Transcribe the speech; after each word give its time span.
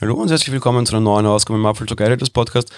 Hallo 0.00 0.14
und 0.14 0.30
herzlich 0.30 0.50
willkommen 0.50 0.86
zu 0.86 0.96
einer 0.96 1.04
neuen 1.04 1.26
Ausgabe 1.26 1.58
im 1.58 1.66
Apfel 1.66 1.86
Talk 1.86 2.00
Editors 2.00 2.30
Podcast. 2.30 2.72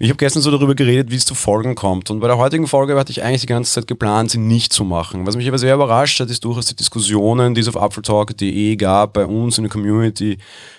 Ich 0.00 0.08
habe 0.08 0.16
gestern 0.16 0.42
so 0.42 0.50
darüber 0.50 0.74
geredet, 0.74 1.12
wie 1.12 1.14
es 1.14 1.24
zu 1.24 1.36
Folgen 1.36 1.76
kommt. 1.76 2.10
Und 2.10 2.18
bei 2.18 2.26
der 2.26 2.36
heutigen 2.36 2.66
Folge 2.66 2.98
hatte 2.98 3.12
ich 3.12 3.22
eigentlich 3.22 3.42
die 3.42 3.46
ganze 3.46 3.74
Zeit 3.74 3.86
geplant, 3.86 4.32
sie 4.32 4.38
nicht 4.38 4.72
zu 4.72 4.82
machen. 4.82 5.24
Was 5.24 5.36
mich 5.36 5.46
aber 5.46 5.58
sehr 5.58 5.76
überrascht 5.76 6.18
hat, 6.18 6.30
ist 6.30 6.44
durchaus 6.44 6.66
die 6.66 6.74
Diskussionen, 6.74 7.54
die 7.54 7.60
es 7.60 7.68
auf 7.68 7.76
apfeltalk.de 7.76 8.74
gab, 8.74 9.12
bei 9.12 9.24
uns 9.24 9.56
in 9.56 9.62
der 9.62 9.70
Community, 9.70 10.38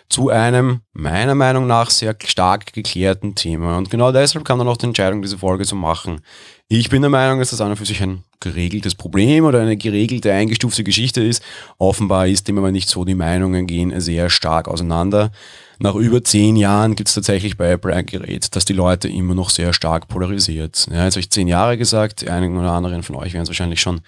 zu 0.10 0.28
einem, 0.28 0.82
meiner 0.92 1.34
Meinung 1.34 1.66
nach, 1.66 1.90
sehr 1.90 2.14
stark 2.26 2.74
geklärten 2.74 3.34
Thema. 3.34 3.78
Und 3.78 3.90
genau 3.90 4.12
deshalb 4.12 4.44
kam 4.44 4.60
dann 4.60 4.68
auch 4.68 4.76
die 4.76 4.88
Entscheidung, 4.88 5.22
diese 5.22 5.38
Folge 5.38 5.64
zu 5.64 5.78
machen. 5.78 6.20
Ich 6.68 6.90
bin 6.90 7.04
der 7.04 7.10
Meinung, 7.10 7.40
dass 7.40 7.52
das 7.52 7.62
an 7.62 7.70
und 7.70 7.78
für 7.78 7.86
sich 7.86 8.04
ein 8.04 8.26
geregeltes 8.42 8.96
Problem 8.96 9.46
oder 9.46 9.62
eine 9.62 9.78
geregelte, 9.78 10.34
eingestufte 10.34 10.84
Geschichte 10.84 11.24
ist. 11.24 11.42
Offenbar 11.78 12.28
ist 12.28 12.50
dem 12.50 12.58
aber 12.58 12.74
nicht 12.74 12.90
so, 12.90 13.06
die 13.06 13.16
Meinungen 13.16 13.66
gehen 13.66 13.98
sehr 14.02 14.30
stark 14.30 14.68
auseinander 14.68 15.32
nach 15.80 15.96
über 15.96 16.24
zehn 16.24 16.56
Jahren 16.56 16.96
gibt 16.96 17.10
es 17.10 17.16
tatsächlich 17.16 17.58
bei 17.58 17.72
Apple 17.72 17.94
ein 17.94 18.06
Gerät, 18.06 18.56
das 18.56 18.66
die 18.66 18.74
Leute 18.74 19.08
immer 19.08 19.36
noch 19.36 19.50
sehr 19.50 19.74
stark 19.74 20.08
polarisiert. 20.08 20.88
Ja, 20.90 21.04
jetzt 21.06 21.16
habe 21.16 21.22
ich 21.22 21.30
zehn 21.30 21.48
Jahre 21.48 21.78
gesagt, 21.78 22.28
einigen 22.28 22.58
oder 22.58 22.72
anderen 22.72 23.04
von 23.04 23.16
euch 23.16 23.34
werden 23.34 23.44
es 23.44 23.50
wahrscheinlich 23.50 23.82
schon 23.82 24.02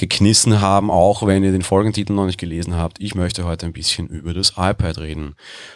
geknissen 0.00 0.62
haben, 0.62 0.90
auch 0.90 1.26
wenn 1.26 1.44
ihr 1.44 1.52
den 1.52 1.62
Folgentitel 1.62 2.14
noch 2.14 2.24
nicht 2.24 2.38
gelesen 2.38 2.74
habt. 2.74 2.98
Ich 3.00 3.14
möchte 3.14 3.44
heute 3.44 3.66
ein 3.66 3.74
bisschen 3.74 4.08
über 4.08 4.32
das 4.32 4.54
iPad 4.56 4.98
reden. 4.98 5.34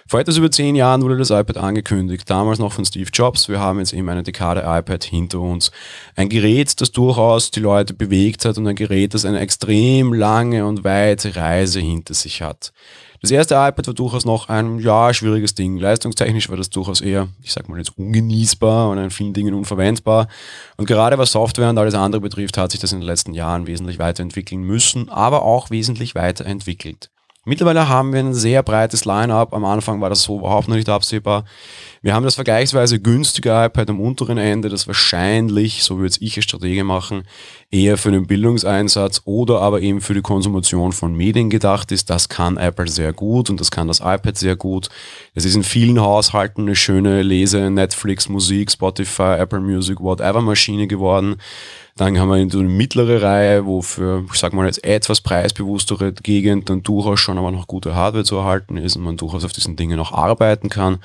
Vor 0.09 0.19
etwas 0.19 0.39
über 0.39 0.51
zehn 0.51 0.75
Jahren 0.75 1.03
wurde 1.03 1.19
das 1.19 1.31
iPad 1.31 1.59
angekündigt, 1.59 2.29
damals 2.29 2.59
noch 2.59 2.73
von 2.73 2.87
Steve 2.87 3.11
Jobs. 3.13 3.51
Wir 3.51 3.61
haben 3.61 3.81
jetzt 3.81 3.93
eben 3.93 4.09
eine 4.09 4.23
Dekade 4.23 4.63
iPad 4.67 5.05
hinter 5.05 5.41
uns. 5.41 5.71
Ein 6.17 6.31
Gerät, 6.31 6.81
das 6.81 6.91
durchaus 6.91 7.51
die 7.51 7.61
Leute 7.61 7.93
bewegt 7.93 8.47
hat 8.47 8.57
und 8.57 8.67
ein 8.67 8.77
Gerät, 8.77 9.13
das 9.13 9.27
eine 9.27 9.41
extrem 9.41 10.15
lange 10.15 10.65
und 10.65 10.85
weite 10.85 11.37
Reise 11.37 11.81
hinter 11.81 12.15
sich 12.15 12.41
hat. 12.41 12.73
Das 13.21 13.31
erste 13.31 13.55
iPad 13.55 13.87
war 13.87 13.95
durchaus 13.95 14.25
noch 14.25 14.49
ein, 14.49 14.79
ja, 14.79 15.15
schwieriges 15.15 15.55
Ding. 15.55 15.79
Leistungstechnisch 15.79 16.49
war 16.51 16.57
das 16.57 16.71
durchaus 16.71 17.01
eher, 17.01 17.29
ich 17.43 17.53
sag 17.53 17.69
mal 17.69 17.79
jetzt 17.79 17.97
ungenießbar 17.97 18.91
und 18.91 18.99
in 18.99 19.11
vielen 19.11 19.33
Dingen 19.33 19.55
unverwendbar. 19.55 20.29
Und 20.77 20.87
gerade 20.87 21.17
was 21.19 21.33
Software 21.33 21.71
und 21.71 21.79
alles 21.79 21.95
andere 21.95 22.21
betrifft, 22.21 22.59
hat 22.59 22.73
sich 22.73 22.81
das 22.81 22.93
in 22.93 23.01
den 23.01 23.07
letzten 23.07 23.33
Jahren 23.33 23.67
wesentlich 23.67 23.99
weiterentwickeln 23.99 24.63
müssen, 24.63 25.09
aber 25.09 25.43
auch 25.43 25.71
wesentlich 25.71 26.15
weiterentwickelt. 26.15 27.11
Mittlerweile 27.47 27.89
haben 27.89 28.13
wir 28.13 28.21
ein 28.21 28.33
sehr 28.33 28.63
breites 28.63 29.05
Line-up. 29.05 29.53
Am 29.53 29.65
Anfang 29.65 30.01
war 30.01 30.09
das 30.09 30.23
so 30.23 30.39
überhaupt 30.39 30.69
noch 30.69 30.77
nicht 30.77 30.89
absehbar. 30.89 31.45
Wir 32.01 32.15
haben 32.15 32.25
das 32.25 32.35
vergleichsweise 32.35 33.01
günstige 33.01 33.51
iPad 33.51 33.91
am 33.91 34.01
unteren 34.01 34.39
Ende, 34.39 34.69
das 34.69 34.87
wahrscheinlich, 34.87 35.83
so 35.83 35.99
würde 35.99 36.17
ich 36.21 36.37
als 36.37 36.45
Stratege 36.45 36.85
machen, 36.85 37.25
eher 37.71 37.99
für 37.99 38.11
den 38.11 38.27
Bildungseinsatz 38.27 39.23
oder 39.25 39.61
aber 39.61 39.81
eben 39.81 40.01
für 40.01 40.15
die 40.15 40.23
Konsumation 40.23 40.93
von 40.93 41.15
Medien 41.15 41.51
gedacht 41.51 41.93
ist. 41.93 42.11
Das 42.11 42.29
kann 42.29 42.57
Apple 42.57 42.89
sehr 42.89 43.13
gut 43.13 43.51
und 43.51 43.61
das 43.61 43.71
kann 43.71 43.89
das 43.89 44.01
iPad 44.01 44.37
sehr 44.37 44.57
gut. 44.57 44.89
Es 45.35 45.45
ist 45.45 45.55
in 45.55 45.63
vielen 45.65 46.01
Haushalten 46.01 46.63
eine 46.63 46.77
schöne 46.77 47.23
Lese, 47.23 47.71
Netflix, 47.71 48.29
Musik, 48.29 48.71
Spotify, 48.71 49.37
Apple 49.39 49.61
Music, 49.61 50.01
whatever 50.01 50.41
Maschine 50.41 50.87
geworden. 50.87 51.37
Dann 51.97 52.19
haben 52.19 52.29
wir 52.29 52.51
so 52.51 52.59
eine 52.59 52.69
mittlere 52.69 53.23
Reihe, 53.23 53.67
wo 53.67 53.81
für, 53.81 54.25
ich 54.33 54.41
sag 54.41 54.53
mal 54.53 54.67
jetzt 54.67 54.83
etwas 54.83 55.21
preisbewusstere 55.21 56.13
Gegend 56.13 56.69
dann 56.69 56.83
durchaus 56.83 57.21
schon 57.21 57.39
aber 57.39 57.53
noch 57.53 57.69
gute 57.69 57.95
Hardware 57.95 58.25
zu 58.25 58.35
erhalten 58.35 58.77
ist 58.77 58.97
und 58.97 59.05
man 59.05 59.17
durchaus 59.17 59.45
auf 59.45 59.53
diesen 59.53 59.77
Dingen 59.77 60.01
auch 60.01 60.11
arbeiten 60.11 60.71
kann. 60.71 60.99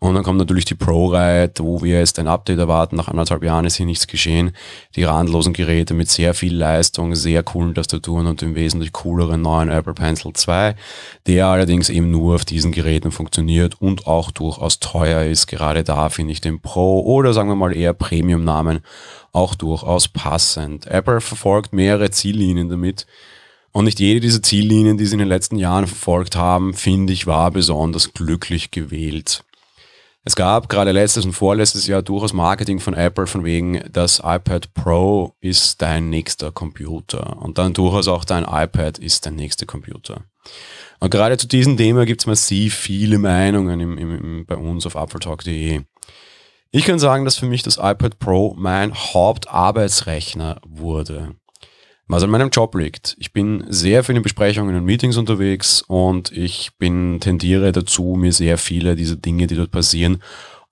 Und 0.00 0.14
dann 0.14 0.22
kommt 0.22 0.36
natürlich 0.36 0.66
die 0.66 0.74
Pro-Reihe, 0.74 1.50
wo 1.56 1.80
wir 1.80 1.98
jetzt 1.98 2.18
ein 2.18 2.28
Update 2.28 2.58
erwarten. 2.58 2.96
Nach 2.96 3.08
anderthalb 3.08 3.42
Jahren 3.42 3.64
ist 3.64 3.76
hier 3.76 3.86
nichts 3.86 4.06
geschehen. 4.06 4.52
Die 4.96 5.04
randlosen 5.04 5.54
Geräte 5.54 5.94
mit 5.94 6.10
sehr 6.10 6.34
viel 6.34 6.54
Leistung, 6.54 7.14
sehr 7.14 7.42
coolen 7.42 7.74
Tastaturen 7.74 8.26
und 8.26 8.42
dem 8.42 8.54
wesentlich 8.54 8.92
cooleren 8.92 9.40
neuen 9.40 9.70
Apple 9.70 9.94
Pencil 9.94 10.34
2, 10.34 10.76
der 11.26 11.46
allerdings 11.46 11.88
eben 11.88 12.10
nur 12.10 12.34
auf 12.34 12.44
diesen 12.44 12.70
Geräten 12.70 13.12
funktioniert 13.12 13.80
und 13.80 14.06
auch 14.06 14.30
durchaus 14.30 14.78
teuer 14.78 15.22
ist. 15.22 15.46
Gerade 15.46 15.84
da 15.84 16.10
finde 16.10 16.32
ich 16.32 16.42
den 16.42 16.60
Pro 16.60 17.00
oder 17.00 17.32
sagen 17.32 17.48
wir 17.48 17.56
mal 17.56 17.74
eher 17.74 17.94
Premium-Namen 17.94 18.80
auch 19.34 19.54
durchaus 19.54 20.08
passend. 20.08 20.86
Apple 20.86 21.20
verfolgt 21.20 21.72
mehrere 21.72 22.10
Ziellinien 22.10 22.68
damit. 22.68 23.06
Und 23.72 23.86
nicht 23.86 23.98
jede 23.98 24.20
dieser 24.20 24.42
Ziellinien, 24.42 24.98
die 24.98 25.06
sie 25.06 25.14
in 25.14 25.18
den 25.18 25.28
letzten 25.28 25.56
Jahren 25.56 25.88
verfolgt 25.88 26.36
haben, 26.36 26.74
finde 26.74 27.12
ich, 27.12 27.26
war 27.26 27.50
besonders 27.50 28.14
glücklich 28.14 28.70
gewählt. 28.70 29.44
Es 30.26 30.36
gab 30.36 30.70
gerade 30.70 30.92
letztes 30.92 31.26
und 31.26 31.32
vorletztes 31.32 31.86
Jahr 31.86 32.00
durchaus 32.00 32.32
Marketing 32.32 32.80
von 32.80 32.94
Apple 32.94 33.26
von 33.26 33.44
wegen, 33.44 33.82
das 33.92 34.20
iPad 34.24 34.72
Pro 34.72 35.34
ist 35.40 35.82
dein 35.82 36.08
nächster 36.08 36.50
Computer. 36.50 37.36
Und 37.42 37.58
dann 37.58 37.74
durchaus 37.74 38.08
auch 38.08 38.24
dein 38.24 38.44
iPad 38.44 38.98
ist 38.98 39.26
dein 39.26 39.36
nächster 39.36 39.66
Computer. 39.66 40.22
Und 41.00 41.10
gerade 41.10 41.36
zu 41.36 41.46
diesem 41.46 41.76
Thema 41.76 42.06
gibt 42.06 42.22
es 42.22 42.26
massiv 42.26 42.74
viele 42.74 43.18
Meinungen 43.18 43.80
im, 43.80 43.98
im, 43.98 44.46
bei 44.46 44.56
uns 44.56 44.86
auf 44.86 44.96
appletalk.de. 44.96 45.82
Ich 46.76 46.86
kann 46.86 46.98
sagen, 46.98 47.24
dass 47.24 47.36
für 47.36 47.46
mich 47.46 47.62
das 47.62 47.76
iPad 47.76 48.18
Pro 48.18 48.52
mein 48.58 48.92
Hauptarbeitsrechner 48.92 50.60
wurde. 50.66 51.36
Was 52.08 52.24
an 52.24 52.30
meinem 52.30 52.50
Job 52.50 52.74
liegt. 52.74 53.14
Ich 53.20 53.32
bin 53.32 53.64
sehr 53.68 54.02
viel 54.02 54.16
in 54.16 54.24
Besprechungen 54.24 54.74
und 54.74 54.84
Meetings 54.84 55.16
unterwegs 55.16 55.82
und 55.86 56.32
ich 56.32 56.72
bin, 56.76 57.20
tendiere 57.20 57.70
dazu, 57.70 58.16
mir 58.18 58.32
sehr 58.32 58.58
viele 58.58 58.96
dieser 58.96 59.14
Dinge, 59.14 59.46
die 59.46 59.54
dort 59.54 59.70
passieren, 59.70 60.20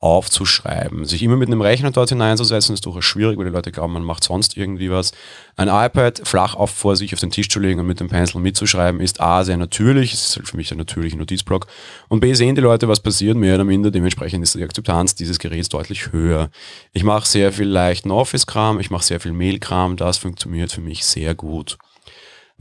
aufzuschreiben. 0.03 1.05
Sich 1.05 1.23
immer 1.23 1.37
mit 1.37 1.49
einem 1.49 1.61
Rechner 1.61 1.93
dort 1.93 2.09
hineinzusetzen, 2.09 2.75
ist 2.75 2.85
durchaus 2.85 3.05
schwierig, 3.05 3.39
weil 3.39 3.45
die 3.45 3.53
Leute 3.53 3.71
glauben, 3.71 3.93
man 3.93 4.03
macht 4.03 4.25
sonst 4.25 4.57
irgendwie 4.57 4.91
was. 4.91 5.13
Ein 5.57 5.69
iPad 5.69 6.23
flach 6.25 6.55
auf 6.55 6.71
vor 6.71 6.97
sich 6.97 7.15
auf 7.15 7.21
den 7.21 7.31
Tisch 7.31 7.49
zu 7.49 7.61
legen 7.61 7.79
und 7.79 7.87
mit 7.87 8.01
dem 8.01 8.09
Pencil 8.09 8.41
mitzuschreiben, 8.41 9.01
ist 9.01 9.21
A, 9.21 9.45
sehr 9.45 9.57
natürlich, 9.57 10.13
es 10.13 10.27
ist 10.27 10.37
halt 10.37 10.49
für 10.49 10.57
mich 10.57 10.73
ein 10.73 10.79
natürlicher 10.79 11.17
Notizblock. 11.17 11.69
Und 12.09 12.19
B, 12.19 12.35
sehen 12.35 12.57
die 12.57 12.63
Leute, 12.63 12.89
was 12.89 12.99
passiert, 12.99 13.37
mehr 13.37 13.55
oder 13.55 13.65
minder. 13.65 13.93
Dementsprechend 13.93 14.43
ist 14.43 14.57
die 14.57 14.65
Akzeptanz 14.65 15.15
dieses 15.15 15.39
Geräts 15.39 15.69
deutlich 15.69 16.11
höher. 16.11 16.51
Ich 16.93 17.05
mache 17.05 17.29
sehr 17.29 17.53
viel 17.53 17.69
leichten 17.69 18.11
Office-Kram, 18.11 18.81
ich 18.81 18.91
mache 18.91 19.05
sehr 19.05 19.21
viel 19.21 19.33
Mail-Kram, 19.33 19.97
das 19.97 20.19
funktioniert 20.19 20.73
für 20.73 20.81
mich 20.81 21.05
sehr 21.05 21.37
gut. 21.37 21.79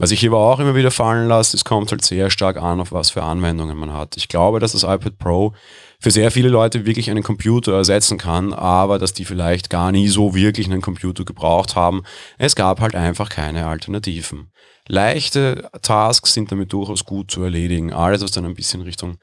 Was 0.02 0.10
ich 0.10 0.18
hier 0.18 0.30
aber 0.30 0.40
auch 0.40 0.58
immer 0.58 0.74
wieder 0.74 0.90
fallen 0.90 1.28
lasse, 1.28 1.56
es 1.56 1.64
kommt 1.64 1.92
halt 1.92 2.04
sehr 2.04 2.28
stark 2.28 2.56
an, 2.56 2.80
auf 2.80 2.90
was 2.90 3.10
für 3.10 3.22
Anwendungen 3.22 3.78
man 3.78 3.92
hat. 3.92 4.16
Ich 4.16 4.26
glaube, 4.26 4.58
dass 4.58 4.72
das 4.72 4.82
iPad 4.82 5.16
Pro 5.16 5.52
für 6.00 6.10
sehr 6.10 6.32
viele 6.32 6.48
Leute 6.48 6.84
wirklich 6.84 7.08
einen 7.08 7.22
Computer 7.22 7.74
ersetzen 7.74 8.18
kann, 8.18 8.52
aber 8.52 8.98
dass 8.98 9.12
die 9.12 9.24
vielleicht 9.24 9.70
gar 9.70 9.92
nie 9.92 10.08
so 10.08 10.34
wirklich 10.34 10.66
einen 10.66 10.80
Computer 10.80 11.24
gebraucht 11.24 11.76
haben. 11.76 12.02
Es 12.36 12.56
gab 12.56 12.80
halt 12.80 12.96
einfach 12.96 13.28
keine 13.28 13.68
Alternativen. 13.68 14.50
Leichte 14.88 15.70
Tasks 15.82 16.34
sind 16.34 16.50
damit 16.50 16.72
durchaus 16.72 17.04
gut 17.04 17.30
zu 17.30 17.44
erledigen. 17.44 17.92
Alles, 17.92 18.24
was 18.24 18.32
dann 18.32 18.44
ein 18.44 18.54
bisschen 18.54 18.82
Richtung 18.82 19.18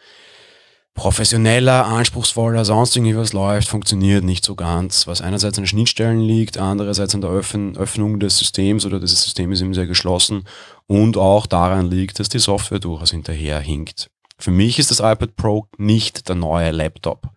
professioneller, 1.00 1.86
anspruchsvoller, 1.86 2.66
sonst 2.66 2.94
irgendwie 2.94 3.16
was 3.16 3.32
läuft, 3.32 3.70
funktioniert 3.70 4.26
nicht 4.26 4.44
so 4.44 4.56
ganz. 4.56 5.08
Was 5.08 5.22
einerseits 5.22 5.58
an 5.58 5.66
Schnittstellen 5.66 6.20
liegt, 6.20 6.58
andererseits 6.58 7.16
an 7.16 7.22
der 7.22 7.30
Öffn 7.30 7.78
Öffnung 7.78 8.20
des 8.20 8.38
Systems 8.38 8.86
oder 8.86 9.00
das 9.00 9.12
System 9.12 9.54
ist 9.54 9.62
eben 9.62 9.74
sehr 9.74 9.88
geschlossen 9.88 10.44
und 10.88 11.16
auch 11.16 11.46
daran 11.46 11.90
liegt, 11.90 12.20
dass 12.20 12.28
die 12.28 12.40
Software 12.40 12.80
durchaus 12.80 13.12
hinterher 13.12 13.62
hinkt. 13.62 14.10
Für 14.38 14.52
mich 14.52 14.78
ist 14.78 14.92
das 14.92 15.00
iPad 15.00 15.38
Pro 15.38 15.68
nicht 15.78 16.28
der 16.28 16.36
neue 16.36 16.72
Laptop. 16.72 17.30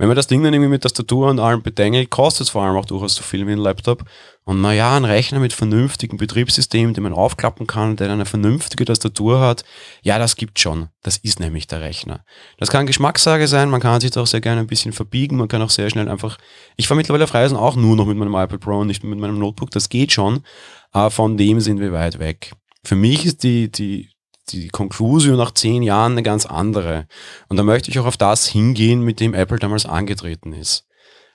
Wenn 0.00 0.08
man 0.08 0.16
das 0.16 0.28
Ding 0.28 0.42
dann 0.42 0.54
irgendwie 0.54 0.70
mit 0.70 0.82
Tastatur 0.82 1.28
und 1.28 1.40
allem 1.40 1.62
bedenkt, 1.62 2.08
kostet 2.08 2.46
es 2.46 2.48
vor 2.48 2.62
allem 2.62 2.74
auch 2.74 2.86
durchaus 2.86 3.16
so 3.16 3.22
viel 3.22 3.46
wie 3.46 3.52
ein 3.52 3.58
Laptop. 3.58 4.06
Und 4.44 4.62
naja, 4.62 4.96
ein 4.96 5.04
Rechner 5.04 5.40
mit 5.40 5.52
vernünftigen 5.52 6.16
Betriebssystemen, 6.16 6.94
den 6.94 7.02
man 7.02 7.12
aufklappen 7.12 7.66
kann, 7.66 7.96
der 7.96 8.10
eine 8.10 8.24
vernünftige 8.24 8.86
Tastatur 8.86 9.42
hat, 9.42 9.62
ja, 10.00 10.18
das 10.18 10.36
gibt 10.36 10.58
schon. 10.58 10.88
Das 11.02 11.18
ist 11.18 11.38
nämlich 11.38 11.66
der 11.66 11.82
Rechner. 11.82 12.24
Das 12.56 12.70
kann 12.70 12.86
Geschmackssache 12.86 13.46
sein, 13.46 13.68
man 13.68 13.82
kann 13.82 14.00
sich 14.00 14.10
da 14.10 14.22
auch 14.22 14.26
sehr 14.26 14.40
gerne 14.40 14.62
ein 14.62 14.68
bisschen 14.68 14.94
verbiegen, 14.94 15.36
man 15.36 15.48
kann 15.48 15.60
auch 15.60 15.68
sehr 15.68 15.90
schnell 15.90 16.08
einfach, 16.08 16.38
ich 16.76 16.88
fahre 16.88 16.96
mittlerweile 16.96 17.24
auf 17.24 17.34
Reisen 17.34 17.58
auch 17.58 17.76
nur 17.76 17.94
noch 17.94 18.06
mit 18.06 18.16
meinem 18.16 18.32
iPad 18.32 18.58
Pro 18.58 18.78
und 18.78 18.86
nicht 18.86 19.04
mit 19.04 19.18
meinem 19.18 19.38
Notebook, 19.38 19.70
das 19.70 19.90
geht 19.90 20.12
schon, 20.12 20.44
aber 20.92 21.10
von 21.10 21.36
dem 21.36 21.60
sind 21.60 21.78
wir 21.78 21.92
weit 21.92 22.18
weg. 22.18 22.52
Für 22.84 22.96
mich 22.96 23.26
ist 23.26 23.42
die, 23.42 23.70
die 23.70 24.08
die 24.52 24.68
Conclusio 24.68 25.36
nach 25.36 25.52
zehn 25.52 25.82
Jahren 25.82 26.12
eine 26.12 26.22
ganz 26.22 26.46
andere. 26.46 27.06
Und 27.48 27.56
da 27.56 27.62
möchte 27.62 27.90
ich 27.90 27.98
auch 27.98 28.06
auf 28.06 28.16
das 28.16 28.46
hingehen, 28.46 29.02
mit 29.02 29.20
dem 29.20 29.34
Apple 29.34 29.58
damals 29.58 29.86
angetreten 29.86 30.52
ist. 30.52 30.86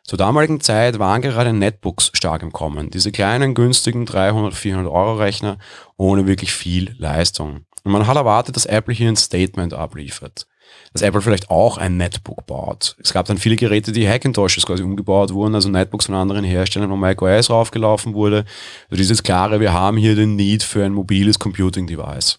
Zur 0.07 0.19
damaligen 0.19 0.61
Zeit 0.61 0.99
waren 0.99 1.23
gerade 1.23 1.51
Netbooks 1.51 2.11
stark 2.13 2.43
im 2.43 2.53
Kommen. 2.53 2.91
Diese 2.91 3.11
kleinen, 3.11 3.55
günstigen 3.55 4.05
300, 4.05 4.53
400 4.53 4.93
Euro 4.93 5.15
Rechner 5.15 5.57
ohne 5.97 6.27
wirklich 6.27 6.53
viel 6.53 6.95
Leistung. 6.99 7.65
Und 7.83 7.91
man 7.91 8.05
hat 8.05 8.15
erwartet, 8.15 8.55
dass 8.55 8.67
Apple 8.67 8.93
hier 8.93 9.09
ein 9.09 9.15
Statement 9.15 9.73
abliefert. 9.73 10.45
Dass 10.93 11.01
Apple 11.01 11.21
vielleicht 11.21 11.49
auch 11.49 11.79
ein 11.79 11.97
Netbook 11.97 12.45
baut. 12.45 12.95
Es 13.01 13.13
gab 13.13 13.25
dann 13.25 13.39
viele 13.39 13.55
Geräte, 13.55 13.91
die 13.91 14.07
Hackintoshes 14.07 14.67
quasi 14.67 14.83
umgebaut 14.83 15.33
wurden, 15.33 15.55
also 15.55 15.69
Netbooks 15.69 16.05
von 16.05 16.15
anderen 16.15 16.43
Herstellern, 16.43 16.91
wo 16.91 16.95
macOS 16.95 17.49
raufgelaufen 17.49 18.13
wurde. 18.13 18.45
Also 18.89 18.97
dieses 18.97 19.23
klare, 19.23 19.59
wir 19.59 19.73
haben 19.73 19.97
hier 19.97 20.15
den 20.15 20.35
Need 20.35 20.61
für 20.61 20.85
ein 20.85 20.93
mobiles 20.93 21.39
Computing 21.39 21.87
Device. 21.87 22.37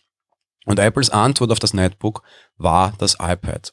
Und 0.67 0.79
Apples 0.79 1.09
Antwort 1.09 1.53
auf 1.53 1.61
das 1.61 1.73
Netbook 1.73 2.23
war 2.59 2.93
das 2.99 3.15
iPad. 3.21 3.73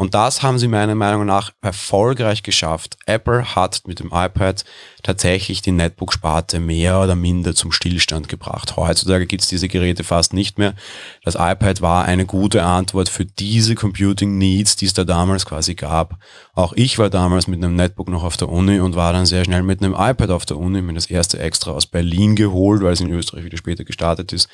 Und 0.00 0.14
das 0.14 0.42
haben 0.42 0.58
sie 0.58 0.66
meiner 0.66 0.94
Meinung 0.94 1.26
nach 1.26 1.52
erfolgreich 1.60 2.42
geschafft. 2.42 2.96
Apple 3.04 3.54
hat 3.54 3.82
mit 3.86 4.00
dem 4.00 4.06
iPad 4.06 4.64
tatsächlich 5.02 5.60
die 5.60 5.72
Netbook-Sparte 5.72 6.58
mehr 6.58 7.02
oder 7.02 7.14
minder 7.14 7.54
zum 7.54 7.70
Stillstand 7.70 8.26
gebracht. 8.30 8.76
Heutzutage 8.76 9.26
gibt 9.26 9.42
es 9.42 9.48
diese 9.48 9.68
Geräte 9.68 10.02
fast 10.02 10.32
nicht 10.32 10.58
mehr. 10.58 10.74
Das 11.22 11.34
iPad 11.34 11.82
war 11.82 12.06
eine 12.06 12.24
gute 12.24 12.62
Antwort 12.62 13.10
für 13.10 13.26
diese 13.26 13.74
Computing 13.74 14.38
Needs, 14.38 14.76
die 14.76 14.86
es 14.86 14.94
da 14.94 15.04
damals 15.04 15.44
quasi 15.44 15.74
gab. 15.74 16.16
Auch 16.54 16.72
ich 16.72 16.98
war 16.98 17.10
damals 17.10 17.46
mit 17.46 17.62
einem 17.62 17.76
Netbook 17.76 18.08
noch 18.08 18.24
auf 18.24 18.38
der 18.38 18.48
Uni 18.48 18.80
und 18.80 18.96
war 18.96 19.12
dann 19.12 19.26
sehr 19.26 19.44
schnell 19.44 19.62
mit 19.62 19.82
einem 19.82 19.92
iPad 19.92 20.30
auf 20.30 20.46
der 20.46 20.56
Uni, 20.56 20.80
mir 20.80 20.94
das 20.94 21.10
erste 21.10 21.38
extra 21.38 21.72
aus 21.72 21.86
Berlin 21.86 22.36
geholt, 22.36 22.82
weil 22.82 22.94
es 22.94 23.02
in 23.02 23.10
Österreich 23.10 23.44
wieder 23.44 23.58
später 23.58 23.84
gestartet 23.84 24.32
ist. 24.32 24.48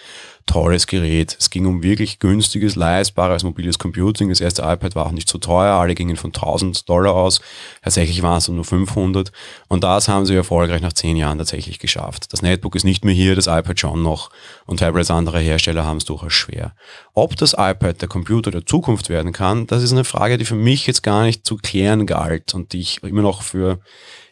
Tolles 0.46 0.88
Gerät. 0.88 1.36
Es 1.38 1.50
ging 1.50 1.66
um 1.66 1.84
wirklich 1.84 2.18
günstiges, 2.18 2.74
leistbares 2.74 3.44
mobiles 3.44 3.78
Computing. 3.78 4.28
Das 4.28 4.40
erste 4.40 4.62
iPad 4.62 4.96
war 4.96 5.06
auch 5.06 5.12
nicht 5.12 5.28
so 5.28 5.35
teuer. 5.38 5.74
Alle 5.74 5.94
gingen 5.94 6.16
von 6.16 6.32
1000 6.32 6.88
Dollar 6.88 7.14
aus. 7.14 7.40
Tatsächlich 7.82 8.22
waren 8.22 8.38
es 8.38 8.48
nur 8.48 8.64
500. 8.64 9.32
Und 9.68 9.84
das 9.84 10.08
haben 10.08 10.26
sie 10.26 10.34
erfolgreich 10.34 10.82
nach 10.82 10.92
zehn 10.92 11.16
Jahren 11.16 11.38
tatsächlich 11.38 11.78
geschafft. 11.78 12.32
Das 12.32 12.42
Netbook 12.42 12.74
ist 12.74 12.84
nicht 12.84 13.04
mehr 13.04 13.14
hier, 13.14 13.34
das 13.34 13.46
iPad 13.46 13.78
schon 13.78 14.02
noch. 14.02 14.30
Und 14.66 14.78
Tablets 14.80 15.10
anderer 15.10 15.40
Hersteller 15.40 15.84
haben 15.84 15.98
es 15.98 16.04
durchaus 16.04 16.32
schwer. 16.32 16.74
Ob 17.14 17.36
das 17.36 17.52
iPad 17.52 18.00
der 18.00 18.08
Computer 18.08 18.50
der 18.50 18.66
Zukunft 18.66 19.08
werden 19.08 19.32
kann, 19.32 19.66
das 19.66 19.82
ist 19.82 19.92
eine 19.92 20.04
Frage, 20.04 20.38
die 20.38 20.44
für 20.44 20.54
mich 20.54 20.86
jetzt 20.86 21.02
gar 21.02 21.22
nicht 21.22 21.46
zu 21.46 21.56
klären 21.56 22.06
galt 22.06 22.54
und 22.54 22.72
die 22.72 22.80
ich 22.80 23.02
immer 23.02 23.22
noch 23.22 23.42
für 23.42 23.80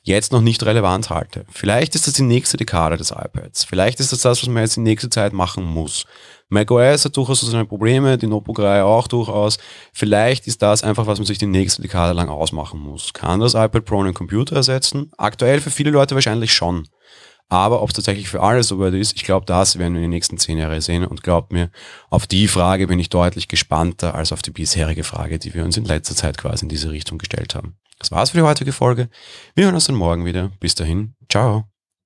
jetzt 0.05 0.33
noch 0.33 0.43
nicht 0.43 0.63
relevant 0.65 1.11
halte. 1.11 1.47
Vielleicht 1.51 1.95
ist 1.95 2.07
das 2.07 2.15
die 2.15 2.23
nächste 2.23 2.59
Dekade 2.59 2.97
des 2.97 3.11
iPads. 3.11 3.65
Vielleicht 3.65 4.01
ist 4.01 4.13
das 4.13 4.21
das, 4.21 4.43
was 4.43 4.49
man 4.49 4.63
jetzt 4.63 4.77
in 4.77 4.83
nächster 4.83 5.11
Zeit 5.11 5.33
machen 5.33 5.65
muss. 5.65 6.05
macOS 6.55 7.05
hat 7.05 7.17
durchaus 7.17 7.41
so 7.41 7.51
seine 7.51 7.67
Probleme, 7.67 8.17
die 8.17 8.27
Notebook-Reihe 8.27 8.85
auch 8.85 9.07
durchaus. 9.07 9.59
Vielleicht 9.93 10.47
ist 10.47 10.63
das 10.63 10.83
einfach, 10.83 11.07
was 11.07 11.19
man 11.19 11.27
sich 11.27 11.39
die 11.39 11.47
nächste 11.47 11.83
Dekade 11.83 12.15
lang 12.15 12.29
ausmachen 12.29 12.81
muss. 12.81 13.13
Kann 13.13 13.41
das 13.41 13.55
iPad 13.55 13.85
Pro 13.85 14.01
einen 14.01 14.15
Computer 14.15 14.57
ersetzen? 14.57 15.11
Aktuell 15.19 15.61
für 15.61 15.71
viele 15.71 15.91
Leute 15.91 16.15
wahrscheinlich 16.15 16.55
schon. 16.55 16.89
Aber 17.49 17.83
ob 17.83 17.91
es 17.91 17.95
tatsächlich 17.95 18.29
für 18.29 18.43
alle 18.43 18.63
so 18.63 18.79
weit 18.79 18.95
ist, 18.95 19.15
ich 19.17 19.25
glaube, 19.25 19.47
das 19.47 19.79
werden 19.79 19.93
wir 19.93 19.99
in 19.99 20.05
den 20.05 20.11
nächsten 20.11 20.39
zehn 20.39 20.59
Jahren 20.59 20.81
sehen. 20.81 21.07
Und 21.07 21.23
glaubt 21.23 21.53
mir, 21.53 21.71
auf 22.11 22.27
die 22.27 22.49
Frage 22.49 22.87
bin 22.87 22.99
ich 22.99 23.11
deutlich 23.11 23.49
gespannter 23.49 24.15
als 24.15 24.33
auf 24.33 24.43
die 24.43 24.51
bisherige 24.51 25.05
Frage, 25.05 25.39
die 25.39 25.55
wir 25.55 25.65
uns 25.65 25.77
in 25.77 25.85
letzter 25.85 26.15
Zeit 26.15 26.39
quasi 26.39 26.65
in 26.65 26.69
diese 26.69 26.91
Richtung 26.91 27.19
gestellt 27.19 27.55
haben. 27.55 27.77
Das 27.99 28.11
war's 28.11 28.31
für 28.31 28.39
die 28.39 28.45
heutige 28.45 28.73
Folge. 28.73 29.09
Wir 29.55 29.67
hören 29.67 29.75
uns 29.75 29.87
dann 29.87 29.97
morgen 29.97 30.25
wieder. 30.25 30.51
Bis 30.61 30.75
dahin. 30.75 31.15
Ciao. 31.31 31.74